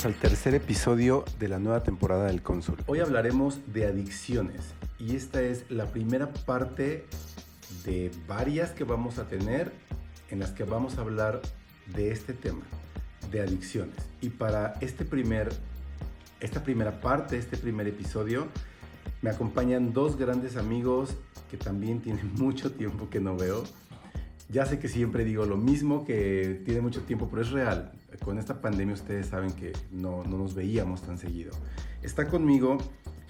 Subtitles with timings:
[0.00, 2.76] Bienvenidos al tercer episodio de la nueva temporada del Cónsul.
[2.86, 4.62] Hoy hablaremos de adicciones
[4.98, 7.04] y esta es la primera parte
[7.84, 9.72] de varias que vamos a tener
[10.30, 11.42] en las que vamos a hablar
[11.94, 12.62] de este tema,
[13.30, 13.96] de adicciones.
[14.22, 15.50] Y para este primer,
[16.40, 18.48] esta primera parte, este primer episodio,
[19.20, 21.14] me acompañan dos grandes amigos
[21.50, 23.64] que también tienen mucho tiempo que no veo.
[24.48, 27.99] Ya sé que siempre digo lo mismo, que tiene mucho tiempo, pero es real.
[28.24, 31.52] Con esta pandemia ustedes saben que no, no nos veíamos tan seguido.
[32.02, 32.78] Está conmigo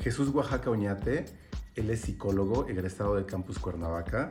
[0.01, 1.27] Jesús Oaxaca Oñate,
[1.77, 4.30] él es psicólogo egresado del Campus Cuernavaca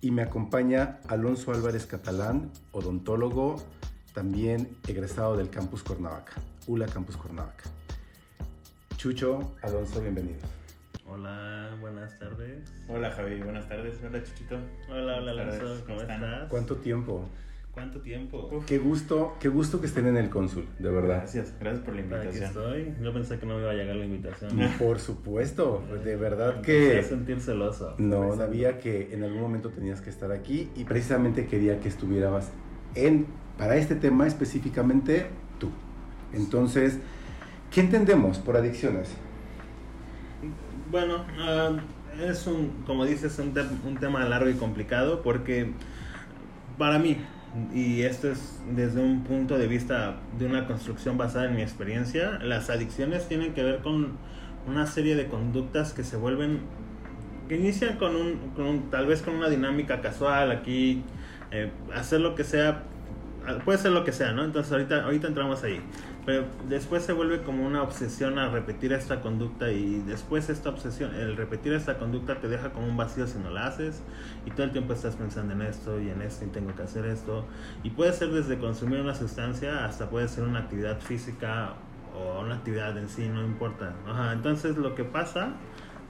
[0.00, 3.56] y me acompaña Alonso Álvarez Catalán, odontólogo,
[4.14, 7.64] también egresado del Campus Cuernavaca, ULA Campus Cuernavaca.
[8.96, 10.42] Chucho, Alonso, bienvenidos.
[11.06, 12.70] Hola, buenas tardes.
[12.88, 13.96] Hola Javi, buenas tardes.
[14.04, 14.58] Hola Chuchito.
[14.88, 16.48] Hola, hola Alonso, tardes, ¿cómo estás?
[16.48, 17.28] ¿Cuánto tiempo?
[17.78, 18.50] ¿Cuánto tiempo?
[18.52, 18.64] Uf.
[18.66, 21.18] Qué gusto, qué gusto que estén en el cónsul, de verdad.
[21.18, 22.44] Gracias, gracias por la Aquí invitación.
[22.44, 22.94] estoy.
[23.00, 24.50] Yo pensé que no me iba a llegar la invitación.
[24.78, 27.94] Por supuesto, de verdad Empecé a que sentir celoso.
[27.98, 32.50] no sabía que en algún momento tenías que estar aquí y precisamente quería que estuvieras
[32.96, 33.26] en
[33.56, 35.26] para este tema específicamente
[35.60, 35.70] tú.
[36.32, 36.98] Entonces,
[37.70, 39.10] ¿qué entendemos por adicciones?
[40.90, 41.76] Bueno, ah,
[42.20, 45.72] es un, como dices, un, te- un tema largo y complicado porque
[46.78, 47.18] para mí,
[47.74, 52.38] y esto es desde un punto de vista de una construcción basada en mi experiencia,
[52.42, 54.12] las adicciones tienen que ver con
[54.66, 56.60] una serie de conductas que se vuelven,
[57.48, 61.02] que inician con un, con un- tal vez con una dinámica casual, aquí,
[61.50, 62.82] eh, hacer lo que sea,
[63.64, 64.44] puede ser lo que sea, ¿no?
[64.44, 65.80] Entonces ahorita, ahorita entramos ahí.
[66.28, 71.14] Pero después se vuelve como una obsesión a repetir esta conducta y después esta obsesión,
[71.14, 74.02] el repetir esta conducta te deja como un vacío si no la haces
[74.44, 77.06] y todo el tiempo estás pensando en esto y en esto y tengo que hacer
[77.06, 77.46] esto.
[77.82, 81.72] Y puede ser desde consumir una sustancia hasta puede ser una actividad física
[82.14, 83.94] o una actividad en sí, no importa.
[84.06, 85.52] Ajá, entonces lo que pasa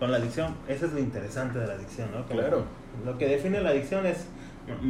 [0.00, 2.26] con la adicción, eso es lo interesante de la adicción, ¿no?
[2.26, 2.64] Como- Claro.
[3.04, 4.26] Lo que define la adicción es,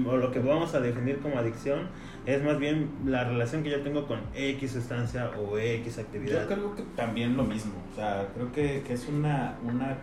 [0.06, 1.88] o lo que vamos a definir como adicción,
[2.26, 6.42] es más bien la relación que yo tengo con X sustancia o X actividad.
[6.42, 7.74] Yo creo que también lo mismo.
[7.92, 9.96] O sea, creo que, que es una, una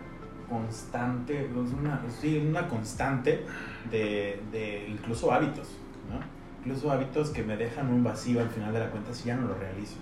[0.48, 3.42] constante, es una, sí, una constante
[3.90, 5.68] de, de incluso hábitos,
[6.10, 6.20] ¿no?
[6.64, 9.46] Incluso hábitos que me dejan un vacío al final de la cuenta si ya no
[9.46, 9.96] lo realizo.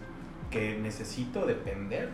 [0.50, 2.10] Que necesito depender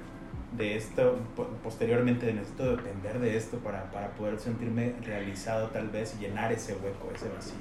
[0.56, 6.16] de esto, po- posteriormente necesito depender de esto para, para poder sentirme realizado tal vez
[6.18, 7.54] y llenar ese hueco, ese vacío.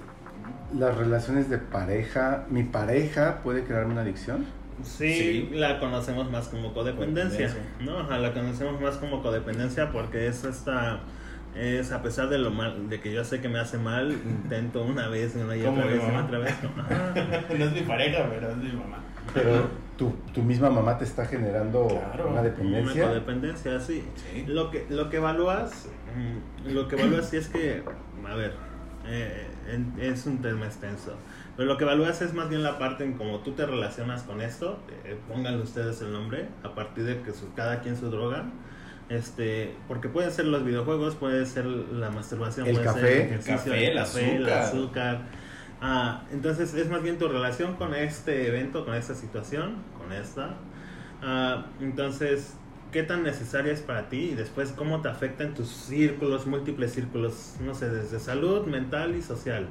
[0.77, 4.45] Las relaciones de pareja, mi pareja puede crearme una adicción.
[4.83, 5.49] Sí, Sí.
[5.53, 7.85] la conocemos más como codependencia, Codependencia.
[7.85, 7.99] ¿no?
[7.99, 11.01] Ajá, la conocemos más como codependencia porque es esta
[11.55, 14.83] es a pesar de lo mal de que yo sé que me hace mal, intento
[14.83, 16.55] una vez y una y otra vez y otra vez.
[17.59, 19.03] no es mi pareja, pero es mi mamá.
[19.33, 19.67] Pero
[19.97, 23.79] tu, tu misma mamá te está generando Claro, una Una dependencia.
[23.79, 24.03] sí.
[24.15, 24.45] Sí.
[24.47, 27.83] Lo que, lo que evalúas, mm, lo que evalúas sí es que,
[28.27, 28.53] a ver,
[29.07, 31.15] eh, en- es un tema extenso.
[31.57, 34.41] Pero lo que evalúas es más bien la parte en cómo tú te relacionas con
[34.41, 34.79] esto.
[35.05, 38.45] eh, pónganle ustedes el nombre a partir de que su, cada quien su droga.
[39.09, 43.01] Este, porque pueden ser los videojuegos, puede ser la masturbación, El puede café.
[43.01, 44.59] ser El café, el azúcar.
[44.59, 45.21] azúcar.
[45.81, 50.55] Ah, entonces es más bien tu relación con este evento, con esta situación, con esta.
[51.21, 52.55] Ah, entonces,
[52.91, 54.31] ¿qué tan necesaria es para ti?
[54.31, 59.15] Y después, ¿cómo te afecta en tus círculos, múltiples círculos, no sé, desde salud, mental
[59.15, 59.67] y social?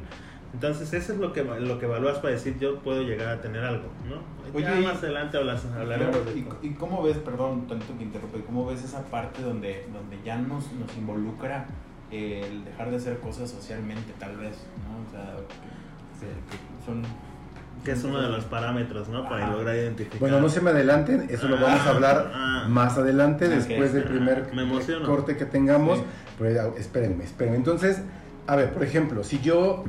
[0.54, 3.62] Entonces, eso es lo que, lo que evalúas para decir yo puedo llegar a tener
[3.62, 4.22] algo, ¿no?
[4.56, 8.04] Oye, ya más adelante hablas, hablaremos Claro, de ¿Y, y cómo ves, perdón, tanto que
[8.04, 11.66] interrumpe, cómo ves esa parte donde, donde ya nos, nos involucra
[12.10, 14.56] el dejar de hacer cosas socialmente, tal vez,
[14.88, 15.06] ¿no?
[15.06, 15.36] O sea,
[16.20, 17.03] que, son...
[17.84, 19.28] Que es uno de los parámetros, ¿no?
[19.28, 20.18] Para lograr identificar.
[20.18, 22.66] Bueno, no se me adelanten, eso lo vamos a hablar Ah.
[22.68, 24.50] más adelante, después del primer
[25.06, 25.98] corte que tengamos.
[25.98, 26.04] Sí.
[26.38, 27.56] Pero espérenme, espérenme.
[27.56, 28.03] Entonces,
[28.47, 29.84] a ver, por ejemplo, si yo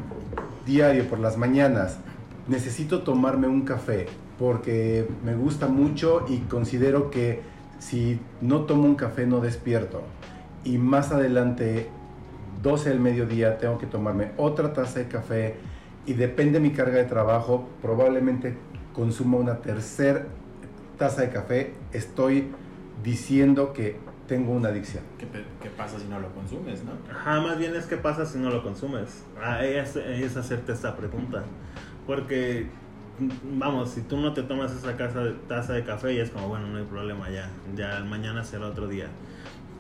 [0.65, 1.97] diario por las mañanas
[2.47, 7.41] necesito tomarme un café porque me gusta mucho y considero que
[7.79, 10.03] si no tomo un café no despierto
[10.63, 11.89] y más adelante
[12.61, 15.55] 12 del mediodía tengo que tomarme otra taza de café
[16.09, 18.57] y depende de mi carga de trabajo, probablemente
[18.93, 20.25] consuma una tercera
[20.97, 22.49] taza de café, estoy
[23.03, 25.03] diciendo que tengo una adicción.
[25.19, 25.27] ¿Qué,
[25.61, 26.93] qué pasa si no lo consumes, no?
[27.11, 29.23] Ajá, más bien es qué pasa si no lo consumes.
[29.39, 31.43] Ah, es, es hacerte esta pregunta.
[32.07, 32.65] Porque,
[33.43, 36.67] vamos, si tú no te tomas esa casa, taza de café, y es como, bueno,
[36.69, 39.09] no hay problema ya, ya mañana será otro día.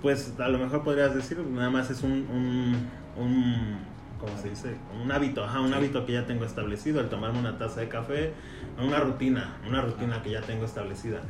[0.03, 2.87] Pues a lo mejor podrías decir, nada más es un, un,
[3.17, 3.79] un
[4.19, 4.75] ¿cómo se dice?
[5.01, 8.33] Un hábito, ajá, un hábito que ya tengo establecido, el tomarme una taza de café,
[8.77, 11.21] una rutina, una rutina que ya tengo establecida.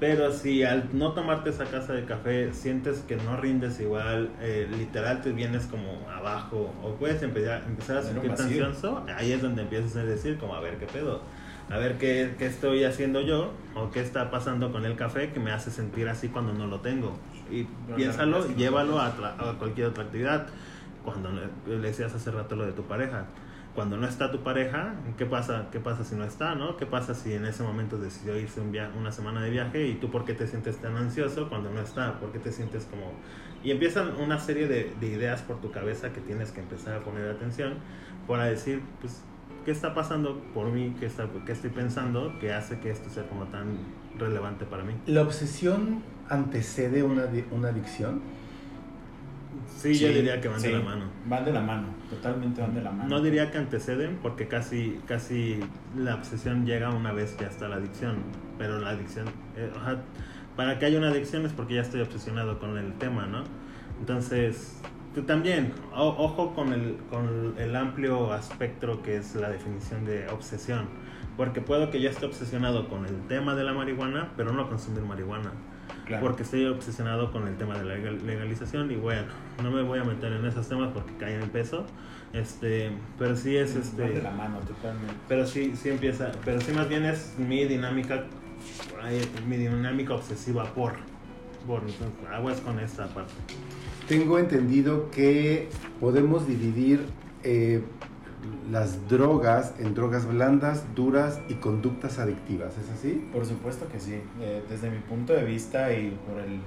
[0.00, 4.68] Pero si al no tomarte esa taza de café sientes que no rindes igual, eh,
[4.76, 9.62] literal te vienes como abajo, o puedes empezar, empezar a sentir ansioso, ahí es donde
[9.62, 11.22] empiezas a decir como a ver qué pedo,
[11.70, 15.38] a ver qué, qué estoy haciendo yo, o qué está pasando con el café que
[15.38, 17.16] me hace sentir así cuando no lo tengo.
[17.50, 17.64] Y
[17.94, 20.48] piénsalo, llévalo a, a cualquier otra actividad
[21.04, 23.26] cuando le decías hace rato lo de tu pareja.
[23.74, 25.66] Cuando no está tu pareja, ¿qué pasa?
[25.72, 26.76] ¿Qué pasa si no está, no?
[26.76, 29.94] ¿Qué pasa si en ese momento decidió irse un viaje, una semana de viaje y
[29.94, 32.20] tú por qué te sientes tan ansioso cuando no está?
[32.20, 33.12] ¿Por qué te sientes como...?
[33.64, 37.00] Y empiezan una serie de, de ideas por tu cabeza que tienes que empezar a
[37.00, 37.74] poner atención
[38.28, 39.22] para decir, pues,
[39.64, 40.94] ¿qué está pasando por mí?
[41.00, 43.78] ¿Qué, está, qué estoy pensando que hace que esto sea como tan
[44.18, 44.94] relevante para mí?
[45.06, 48.22] ¿La obsesión antecede una, una adicción?
[49.76, 51.04] Sí, yo diría que van de la mano.
[51.26, 53.08] Van de la mano, totalmente van de la mano.
[53.08, 55.60] No diría que anteceden, porque casi, casi
[55.96, 58.16] la obsesión llega una vez que hasta la adicción.
[58.58, 59.70] Pero la adicción, eh,
[60.56, 63.44] para que haya una adicción es porque ya estoy obsesionado con el tema, ¿no?
[64.00, 64.80] Entonces,
[65.14, 70.88] tú también, ojo con el, con el amplio espectro que es la definición de obsesión.
[71.36, 75.02] Porque puedo que ya esté obsesionado con el tema de la marihuana, pero no consumir
[75.02, 75.50] marihuana
[76.20, 79.28] porque estoy obsesionado con el tema de la legalización y bueno,
[79.62, 81.86] no me voy a meter en esos temas porque caen en peso.
[82.32, 85.14] Este, pero sí es este de la mano totalmente.
[85.28, 88.24] Pero sí sí empieza, pero sí más bien es mi dinámica
[89.46, 90.94] mi dinámica obsesiva por
[91.66, 91.82] por
[92.32, 93.32] aguas con esta parte.
[94.08, 95.68] Tengo entendido que
[96.00, 97.00] podemos dividir
[97.42, 97.82] eh,
[98.70, 103.28] las drogas en drogas blandas, duras y conductas adictivas, ¿es así?
[103.32, 104.20] Por supuesto que sí.
[104.40, 106.60] Eh, desde mi punto de vista y por el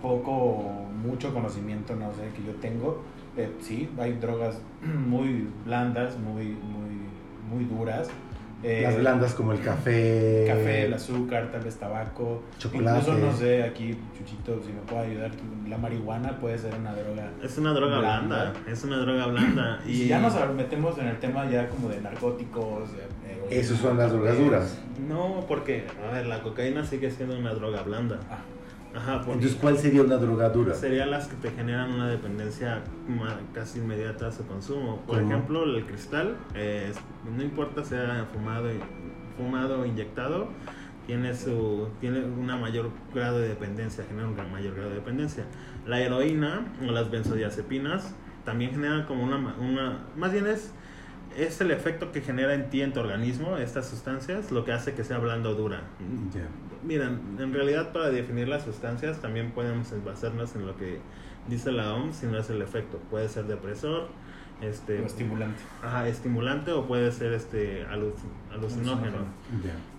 [0.00, 3.02] poco, mucho conocimiento, que yo tengo,
[3.36, 4.58] eh, sí, hay drogas
[5.06, 6.92] muy blandas, muy, muy,
[7.50, 8.08] muy duras,
[8.62, 10.44] las blandas como el café.
[10.46, 12.42] Café, el azúcar, tal vez tabaco.
[12.58, 12.98] Chocolate.
[12.98, 15.30] Incluso, no sé, aquí, Chuchito, si me puede ayudar,
[15.68, 17.30] la marihuana puede ser una droga.
[17.42, 18.52] Es una droga blanda.
[18.68, 19.80] Es una droga blanda.
[19.86, 22.90] y si ya nos metemos en el tema ya como de narcóticos.
[23.50, 24.78] Esas son las drogas duras.
[25.08, 28.20] No, porque, a ver, la cocaína sigue siendo una droga blanda.
[28.30, 28.38] Ah.
[28.94, 30.74] Ajá, Entonces, ¿cuál sería una droga dura?
[30.74, 32.82] Serían las que te generan una dependencia
[33.54, 35.02] casi inmediata a su consumo.
[35.06, 36.36] Por ejemplo, el cristal,
[37.36, 38.68] no importa sea fumado,
[39.36, 40.48] fumado o inyectado,
[41.06, 45.44] tiene su tiene una mayor grado de dependencia, genera un mayor grado de dependencia.
[45.86, 48.14] La heroína o las benzodiazepinas
[48.44, 50.72] también generan como una, una más bien es
[51.36, 54.94] es el efecto que genera en ti, en tu organismo, estas sustancias, lo que hace
[54.94, 55.82] que sea blando o dura.
[56.82, 60.98] Miren, en realidad para definir las sustancias también podemos basarnos en lo que
[61.48, 62.98] dice la OMS, si no es el efecto.
[63.10, 64.08] Puede ser depresor,
[64.62, 65.60] este, o estimulante.
[65.82, 67.84] Ajá, estimulante o puede ser este
[68.50, 69.26] alucinógeno.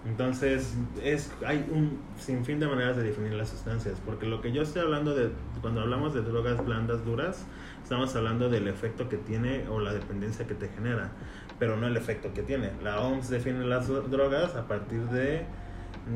[0.05, 4.61] Entonces, es hay un sinfín de maneras de definir las sustancias, porque lo que yo
[4.61, 5.29] estoy hablando de
[5.61, 7.45] cuando hablamos de drogas blandas duras,
[7.81, 11.11] estamos hablando del efecto que tiene o la dependencia que te genera,
[11.59, 12.71] pero no el efecto que tiene.
[12.81, 15.45] La OMS define las drogas a partir de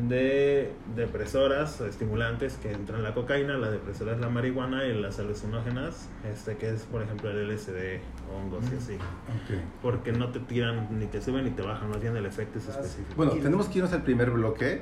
[0.10, 5.18] de depresoras o estimulantes que entran la cocaína, la depresora es la marihuana y las
[5.20, 8.02] alucinógenas, este que es por ejemplo el LSD,
[8.36, 8.98] hongos y así.
[9.82, 12.68] Porque no te tiran ni te suben ni te bajan, más bien el efecto es
[12.68, 13.14] específico.
[13.16, 14.82] Bueno, tenemos que irnos al primer bloque.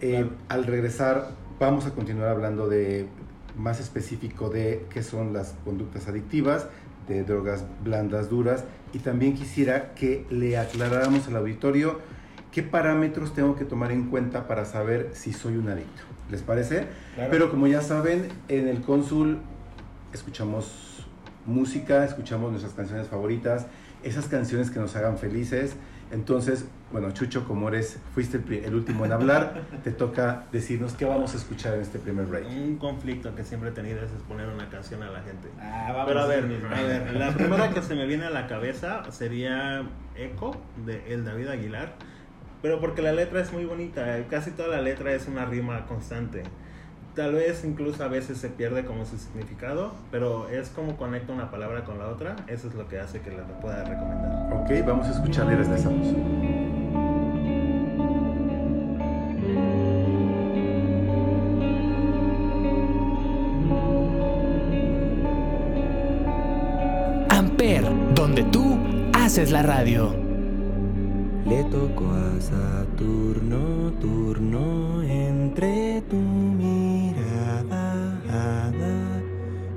[0.00, 3.06] Eh, al regresar vamos a continuar hablando de
[3.56, 6.66] más específico de qué son las conductas adictivas,
[7.06, 12.00] de drogas blandas, duras, y también quisiera que le aclaráramos al auditorio
[12.50, 16.02] qué parámetros tengo que tomar en cuenta para saber si soy un adicto.
[16.30, 16.86] ¿Les parece?
[17.30, 19.38] Pero como ya saben, en el cónsul
[20.12, 20.91] escuchamos
[21.46, 23.66] música, escuchamos nuestras canciones favoritas,
[24.02, 25.76] esas canciones que nos hagan felices.
[26.10, 31.32] Entonces, bueno, Chucho, como eres, fuiste el, último en hablar, te toca decirnos qué vamos
[31.32, 32.46] a escuchar en este primer break.
[32.48, 35.48] Un conflicto que siempre he tenido es poner una canción a la gente.
[35.58, 38.46] Ah, vamos Pero a ver, a ver, la primera que se me viene a la
[38.46, 40.52] cabeza sería Echo
[40.84, 41.94] de El David Aguilar
[42.62, 46.44] pero porque la letra es muy bonita, casi toda la letra es una rima constante
[47.14, 51.50] tal vez incluso a veces se pierde como su significado, pero es como conecta una
[51.50, 54.52] palabra con la otra, eso es lo que hace que la pueda recomendar.
[54.52, 56.06] Ok, vamos a escuchar y regresamos.
[67.28, 68.78] Amper, donde tú
[69.12, 70.14] haces la radio.
[71.44, 76.41] Le tocó a Saturno, turno entre tú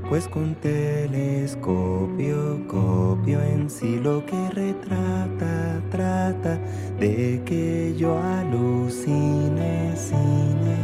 [0.10, 2.36] pues con telescopio
[2.68, 6.60] copio en sí lo que retrata, trata
[7.00, 10.76] de que yo alucine, cine.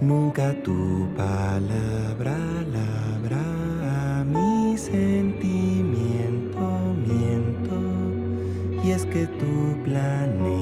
[0.00, 2.36] Nunca tu palabra
[2.72, 3.42] labra
[4.20, 6.60] a mi sentimiento,
[7.06, 7.80] miento.
[8.84, 10.57] Y es que tu planeta,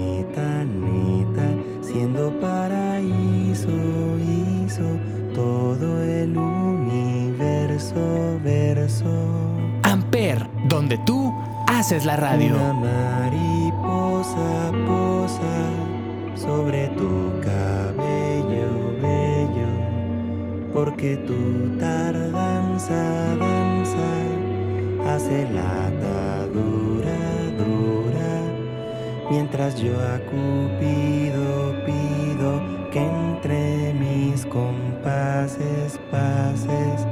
[10.68, 11.34] donde tú
[11.66, 12.56] haces la radio.
[12.56, 18.86] Una mariposa posa sobre tu cabello
[20.76, 24.08] porque tu tardanza danza
[25.06, 27.16] hace la atadura
[27.56, 28.42] dura,
[29.30, 32.60] mientras yo a Cupido pido
[32.92, 37.06] que entre mis compases pases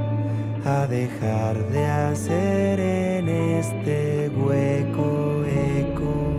[0.67, 3.14] a dejar de hacer en
[3.69, 6.35] este hueco eco.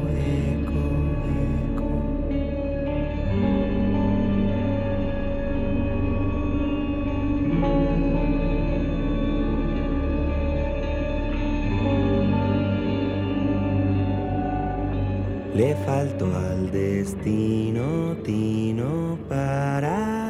[15.56, 20.25] Le faltó al destino tino para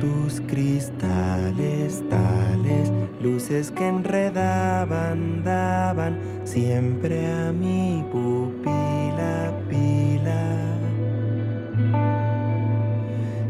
[0.00, 2.90] tus cristales tales
[3.20, 10.42] luces que enredaban daban siempre a mi pupila pila.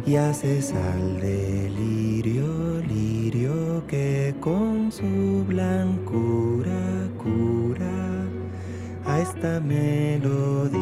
[0.04, 6.71] Y haces al delirio lirio que con su blancura
[9.07, 10.80] a esta melodía,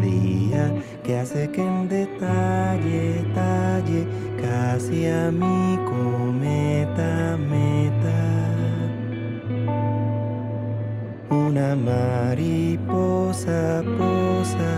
[0.00, 0.74] día
[1.04, 3.29] que hace que en detalle, talle
[4.70, 8.22] casi a mi cometa, meta.
[11.28, 14.74] Una mariposa posa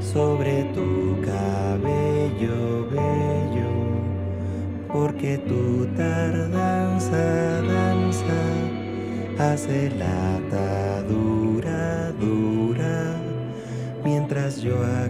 [0.00, 3.72] sobre tu cabello bello,
[4.92, 8.42] porque tu tardanza danza
[9.38, 13.16] hace la atadura dura,
[14.04, 15.08] mientras yo a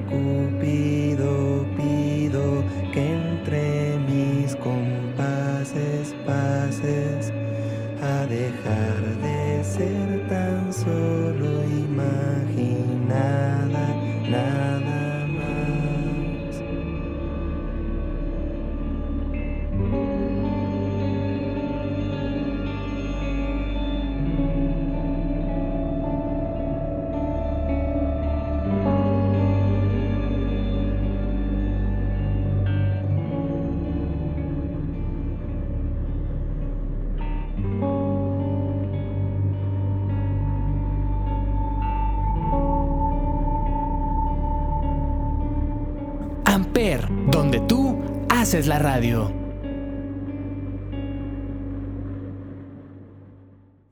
[48.46, 49.32] haces la radio.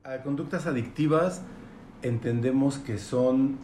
[0.05, 1.43] A conductas adictivas
[2.03, 3.59] entendemos que son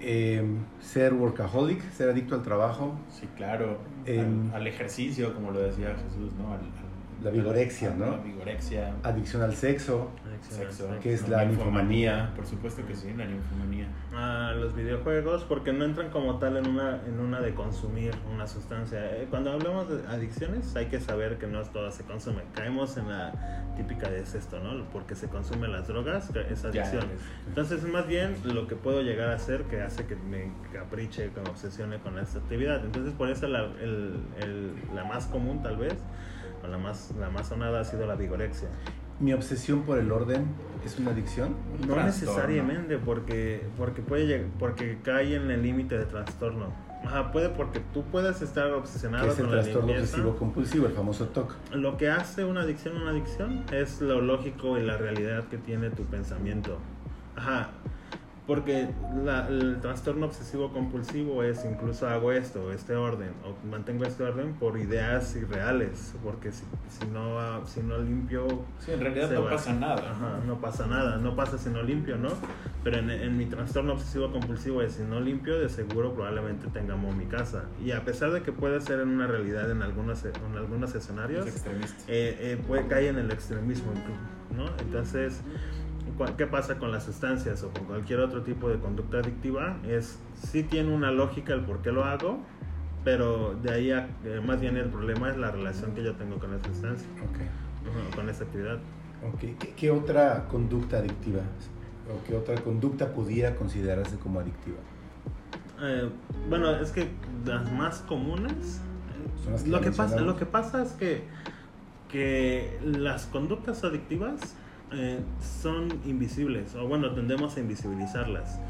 [0.00, 0.44] eh,
[0.80, 2.94] ser workaholic, ser adicto al trabajo.
[3.08, 3.78] Sí, claro.
[4.54, 6.56] al, ejercicio, como lo decía Jesús, ¿no?
[7.22, 8.12] La vigorexia, ¿no?
[8.12, 8.94] La vigorexia.
[9.02, 10.10] Adicción al sexo.
[10.48, 12.32] sexo que es la ninfomanía.
[12.34, 13.88] Por supuesto que sí, la ninfomanía.
[14.14, 18.46] Ah, los videojuegos, porque no entran como tal en una, en una de consumir una
[18.46, 18.98] sustancia.
[19.16, 22.44] Eh, cuando hablamos de adicciones, hay que saber que no todas se consumen.
[22.54, 23.32] Caemos en la
[23.76, 24.84] típica de esto, ¿no?
[24.86, 27.04] Porque se consumen las drogas, es adicción.
[27.46, 31.40] Entonces, más bien lo que puedo llegar a hacer que hace que me capriche, que
[31.40, 32.84] me obsesione con esta actividad.
[32.84, 35.94] Entonces, por eso la, el, el, la más común, tal vez
[36.68, 38.68] la más, la más sonada ha sido la vigorexia.
[39.18, 40.46] ¿Mi obsesión por el orden
[40.84, 41.54] es una adicción?
[41.86, 46.72] No necesariamente, porque, porque, puede, porque cae en el límite de trastorno.
[47.04, 51.28] Ajá, puede porque tú puedes estar obsesionado es el con trastorno obsesivo compulsivo, el famoso
[51.28, 51.54] TOC.
[51.72, 55.90] Lo que hace una adicción una adicción es lo lógico y la realidad que tiene
[55.90, 56.78] tu pensamiento.
[57.36, 57.70] Ajá,
[58.50, 58.88] Porque
[59.24, 64.54] la- el trastorno obsesivo compulsivo es incluso hago esto, este orden, o mantengo este orden
[64.54, 68.48] por ideas irreales, porque si, si, no, si no limpio...
[68.80, 69.50] Sí, en realidad no va.
[69.50, 70.10] pasa nada.
[70.10, 72.30] Ajá, no pasa nada, no pasa si no limpio, ¿no?
[72.82, 77.14] Pero en, en mi trastorno obsesivo compulsivo es si no limpio, de seguro probablemente tengamos
[77.14, 77.66] mi casa.
[77.84, 81.46] Y a pesar de que puede ser en una realidad en algunos, en algunos escenarios,
[81.46, 81.64] Es
[82.08, 83.92] eh, eh, puede caer en el extremismo,
[84.56, 84.64] ¿no?
[84.80, 85.40] Entonces,
[86.36, 89.76] ¿qué pasa con las sustancias o con cualquier otro tipo de conducta adictiva?
[89.88, 92.38] Es, sí tiene una lógica el por qué lo hago,
[93.04, 96.38] pero de ahí a, eh, más bien el problema es la relación que yo tengo
[96.38, 97.40] con esa sustancia, Ok.
[97.88, 98.78] Ajá, con esa actividad.
[99.26, 101.40] Ok, ¿Qué, qué otra conducta adictiva
[102.08, 104.78] o qué otra conducta pudiera considerarse como adictiva?
[105.82, 106.08] Eh,
[106.48, 107.08] bueno, es que
[107.46, 108.80] las más comunes,
[109.50, 111.24] las que lo, que pasa, lo que pasa es que,
[112.10, 114.56] que las conductas adictivas
[114.92, 115.20] eh,
[115.62, 118.60] son invisibles, o bueno, tendemos a invisibilizarlas.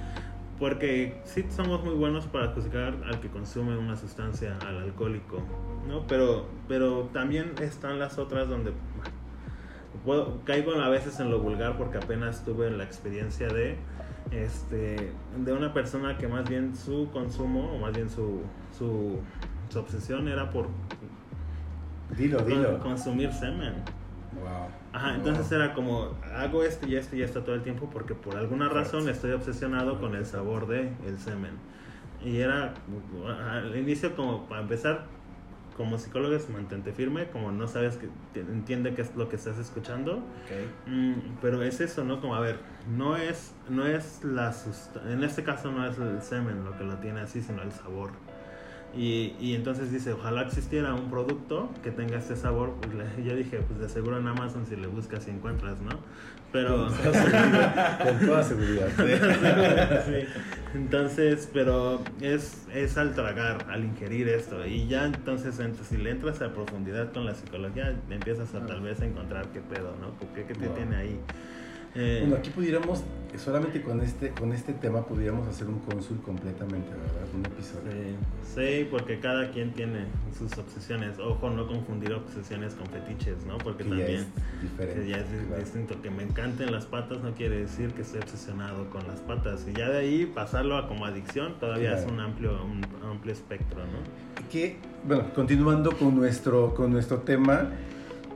[0.59, 5.39] Porque sí somos muy buenos para juzgar al que consume una sustancia, al alcohólico,
[5.89, 6.07] ¿no?
[6.07, 8.73] Pero, pero también están las otras donde
[10.05, 13.77] puedo, caigo a veces en lo vulgar porque apenas tuve la experiencia de
[14.31, 18.43] este de una persona que más bien su consumo o más bien su,
[18.79, 19.19] su,
[19.71, 20.69] su obsesión era por
[22.17, 22.79] Dilo, dilo.
[22.81, 23.75] consumir semen.
[24.35, 24.80] Wow.
[24.93, 28.37] Ajá, entonces era como hago esto y esto y esto todo el tiempo porque por
[28.37, 31.53] alguna razón estoy obsesionado con el sabor de el semen.
[32.25, 32.75] Y era
[33.53, 35.07] al inicio como para empezar
[35.77, 39.57] como psicólogo es mantente firme, como no sabes que entiende qué es lo que estás
[39.59, 40.89] escuchando, Ok.
[40.89, 42.21] Mm, pero es eso, ¿no?
[42.21, 42.59] Como a ver,
[42.95, 44.55] no es no es la
[45.09, 48.11] en este caso no es el semen lo que lo tiene así, sino el sabor.
[48.97, 52.75] Y, y entonces dice, ojalá existiera un producto que tenga este sabor.
[52.81, 55.91] Pues le- yo dije, pues de seguro en Amazon si le buscas y encuentras, ¿no?
[56.53, 56.87] Pero...
[56.89, 57.99] Con toda seguridad.
[58.03, 60.05] Con toda seguridad.
[60.07, 60.41] Sí.
[60.75, 64.67] Entonces, pero es, es al tragar, al ingerir esto.
[64.67, 68.81] Y ya entonces, ent- si le entras a profundidad con la psicología, empiezas a tal
[68.81, 70.11] vez a encontrar qué pedo, ¿no?
[70.19, 70.75] ¿Por ¿Qué, qué te Wow.
[70.77, 71.21] tiene ahí?
[71.95, 73.03] Eh, Bueno, aquí pudiéramos,
[73.37, 77.27] solamente con este, con este tema, pudiéramos hacer un cónsul completamente, ¿verdad?
[77.35, 77.91] Un episodio.
[77.91, 80.07] Sí, sí, porque cada quien tiene
[80.39, 81.19] sus obsesiones.
[81.19, 83.59] Ojo, no confundir obsesiones con fetiches, ¿no?
[83.59, 85.01] Porque Que ya también es diferente.
[85.03, 85.63] que ya es claro.
[85.63, 86.03] distinto.
[86.03, 89.67] Que me encanten las patas no quiere decir que estoy obsesionado con las patas.
[89.69, 93.81] Y ya de ahí pasarlo a como adicción todavía es un amplio, un amplio espectro,
[93.81, 94.49] ¿no?
[94.51, 97.71] Que, bueno, continuando con nuestro, con nuestro tema,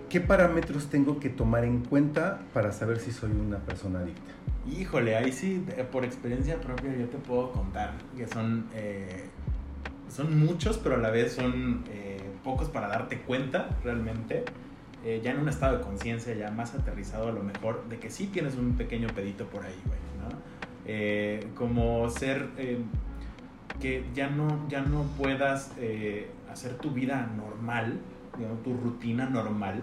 [0.08, 4.32] ¿qué parámetros tengo que tomar en cuenta para saber si soy una persona adicta?
[4.70, 9.26] Híjole, ahí sí, eh, por experiencia propia yo te puedo contar que son, eh,
[10.08, 14.44] son muchos, pero a la vez son eh, pocos para darte cuenta realmente.
[15.04, 18.08] eh, ya en un estado de conciencia, ya más aterrizado a lo mejor, de que
[18.08, 21.54] sí tienes un pequeño pedito por ahí, güey, ¿no?
[21.54, 22.48] Como ser,
[23.80, 25.72] que ya no, ya no puedas
[26.50, 28.00] hacer tu vida normal,
[28.36, 29.82] digamos, tu rutina normal,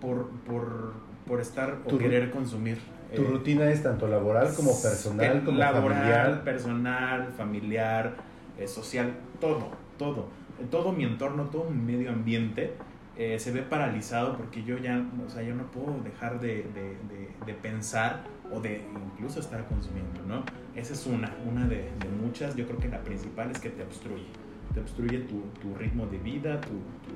[0.00, 0.92] por, por,
[1.26, 2.78] por estar o querer consumir.
[3.14, 6.44] ¿Tu eh, rutina es tanto laboral como personal, como laboral, familiar?
[6.44, 8.14] personal, familiar,
[8.58, 10.28] eh, social, todo, todo.
[10.70, 12.74] Todo mi entorno, todo mi medio ambiente
[13.16, 16.96] eh, se ve paralizado porque yo ya, o sea, yo no puedo dejar de, de-
[17.08, 18.82] de- de pensar o de
[19.14, 20.42] incluso estar consumiendo, ¿no?
[20.74, 22.54] Esa es una, una de, de muchas.
[22.56, 24.26] Yo creo que la principal es que te obstruye.
[24.72, 27.12] Te obstruye tu, tu ritmo de vida, tu, tu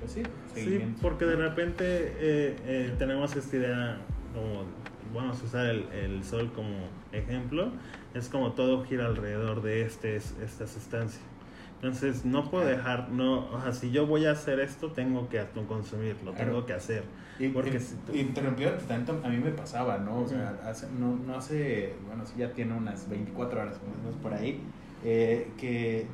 [0.00, 0.22] pues sí,
[0.54, 3.98] Sí, porque de repente eh, eh, tenemos esta idea
[4.34, 4.64] como
[5.14, 6.76] vamos a usar el, el sol como
[7.12, 7.70] ejemplo,
[8.14, 11.20] es como todo gira alrededor de este, esta sustancia.
[11.76, 15.42] Entonces no puedo dejar, no, o sea, si yo voy a hacer esto, tengo que
[15.66, 16.50] consumir, lo Claro.
[16.50, 17.04] tengo que hacer.
[17.38, 20.20] Y, Porque y- si tú- interrumpido tanto, a mí me pasaba, ¿no?
[20.20, 23.80] O sea, hace, no, no hace, bueno, sí ya tiene unas 24 horas
[24.22, 24.60] por ahí,
[25.04, 26.06] eh, que,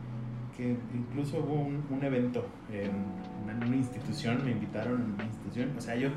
[0.56, 2.90] que incluso hubo un, evento en
[3.44, 6.08] una, institución, me invitaron a una institución, o sea, yo,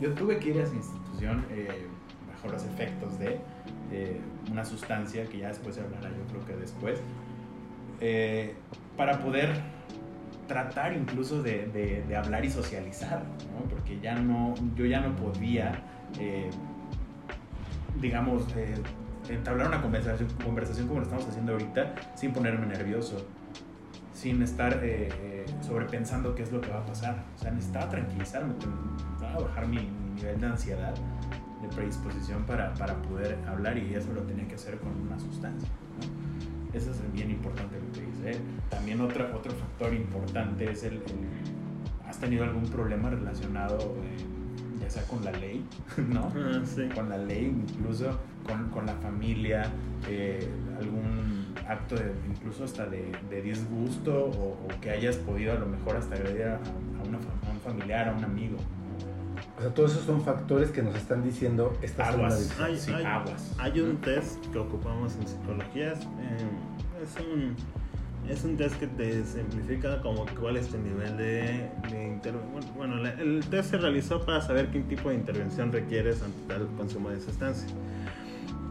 [0.00, 1.86] yo tuve que ir a esa institución eh,
[2.32, 3.40] bajo los efectos de
[4.50, 7.00] una sustancia que ya después se hablará, yo creo que después,
[8.00, 8.54] eh,
[8.96, 9.50] para poder
[10.46, 13.68] tratar incluso de, de- de hablar y socializar, ¿no?
[13.68, 15.82] porque ya no, yo ya no podía,
[16.18, 16.50] eh,
[18.00, 18.74] digamos, eh,
[19.28, 23.26] entablar una conversación, conversación como lo estamos haciendo ahorita sin ponerme nervioso,
[24.18, 27.24] sin estar eh, eh, sobrepensando qué es lo que va a pasar.
[27.36, 30.92] O sea, necesitaba tranquilizarme, necesitaba bajar mi, mi nivel de ansiedad,
[31.62, 35.68] de predisposición para, para poder hablar y eso lo tenía que hacer con una sustancia.
[36.00, 36.76] ¿no?
[36.76, 38.40] Eso es bien importante lo que dice.
[38.68, 41.48] También otra, otro factor importante es el, el-
[42.08, 45.64] ¿Has tenido algún problema relacionado, eh, ya sea con la ley,
[46.08, 46.32] ¿no?
[46.34, 46.88] Ah, sí.
[46.94, 49.62] Con la ley, incluso con, con la familia,
[50.08, 50.48] eh,
[50.80, 51.37] algún
[51.68, 55.96] acto de, incluso hasta de, de disgusto o, o que hayas podido a lo mejor
[55.96, 58.56] hasta agredir a, a una, a un familiar, a un amigo.
[59.56, 62.60] O sea, todos esos son factores que nos están diciendo esta es una Aguas.
[62.60, 63.54] Hay, Sí, hay- aguas.
[63.58, 65.92] hay un test que ocupamos en psicología.
[65.92, 66.04] es, eh,
[67.02, 67.56] es, un,
[68.30, 72.74] es un test que te simplifica como cuál es tu nivel de, de intervención.
[72.76, 76.66] Bueno, la- el test se realizó para saber qué tipo de intervención requieres ante tal
[76.76, 77.68] consumo de sustancia.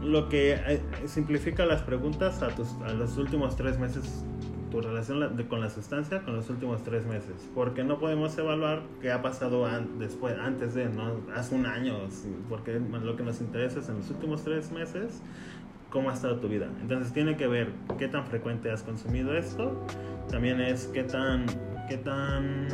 [0.02, 4.24] Lo que eh, simplifica las preguntas a, tus, a los últimos tres meses,
[4.70, 7.48] tu relación con la sustancia, con los últimos tres meses.
[7.54, 9.66] Porque no podemos evaluar qué ha pasado
[9.98, 11.20] después, antes de, ¿no?
[11.34, 11.96] Hace un año,
[12.48, 15.20] porque lo que nos interesa es en los últimos tres meses
[15.90, 16.68] cómo ha estado tu vida.
[16.80, 19.86] Entonces tiene que ver qué tan frecuente has consumido esto,
[20.30, 21.46] también es qué tan,
[21.88, 22.68] qué tan,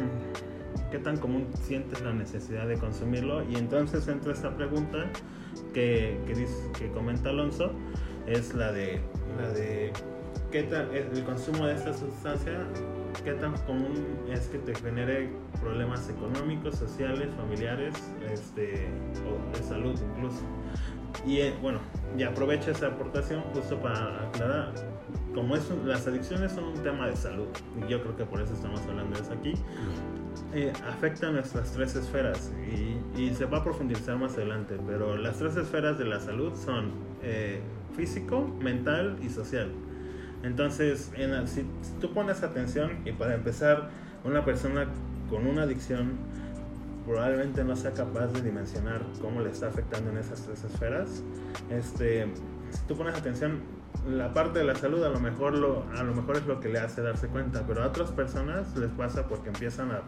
[0.95, 5.11] qué tan común sientes la necesidad de consumirlo y entonces entra esta pregunta
[5.73, 6.17] que,
[6.79, 7.73] que, comenta Alonso,
[8.29, 9.01] es la de,
[9.37, 9.93] la de
[10.53, 12.61] qué tan, el consumo de esta sustancia,
[13.25, 17.95] qué tan común es que te genere problemas económicos, sociales, familiares,
[18.31, 18.87] este,
[19.27, 20.45] o de salud incluso.
[21.27, 21.81] Y eh, bueno,
[22.17, 24.73] y aprovecho esa aportación justo para aclarar,
[25.35, 27.49] como es las adicciones son un tema de salud,
[27.85, 29.55] y yo creo que por eso estamos hablando de eso aquí,
[30.55, 32.95] eh, afecta nuestras tres esferas y,
[33.35, 37.61] se va a profundizar más adelante, pero las tres esferas de la salud son eh,
[37.97, 39.73] físico, mental y social.
[40.43, 43.89] Entonces, en si, si tú pones atención y para empezar,
[44.25, 44.87] una persona
[45.29, 46.13] con una adicción
[47.07, 51.23] probablemente no sea capaz de dimensionar cómo le está afectando en esas tres esferas.
[51.71, 52.27] Este,
[52.71, 53.61] si tú pones atención,
[54.09, 56.69] la parte de la salud a lo mejor lo, a lo mejor es lo que
[56.69, 60.03] le hace darse cuenta, pero a otras personas les pasa porque empiezan a,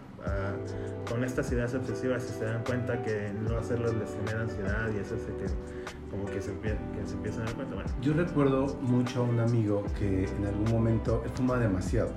[1.10, 4.98] con estas ideas obsesivas y se dan cuenta que no hacerlo les genera ansiedad y
[4.98, 5.46] eso hace que
[6.10, 7.74] como que se, empie- que se empiezan a dar cuenta.
[7.74, 12.10] Bueno, Yo recuerdo mucho a un amigo que en algún momento él fuma demasiado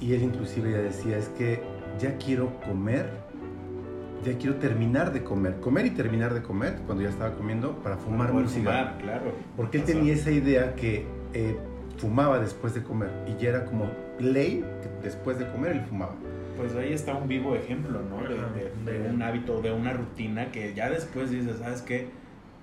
[0.00, 1.62] y él inclusive ya decía es que
[1.98, 3.10] ya quiero comer,
[4.24, 7.96] ya quiero terminar de comer, comer y terminar de comer cuando ya estaba comiendo para
[7.96, 8.88] fumar Poder un cigarro.
[8.90, 9.32] fumar, claro.
[9.56, 9.94] Porque él Pasó.
[9.96, 11.56] tenía esa idea que eh,
[11.98, 16.14] fumaba después de comer y ya era como ley que después de comer él fumaba.
[16.56, 18.22] Pues ahí está un vivo ejemplo, ¿no?
[18.28, 22.08] De- de de- un hábito, de una rutina que ya después dices, ¿sabes qué?